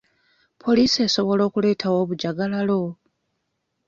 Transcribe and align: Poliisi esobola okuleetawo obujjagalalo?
Poliisi 0.61 0.97
esobola 1.07 1.41
okuleetawo 1.49 1.97
obujjagalalo? 2.03 2.81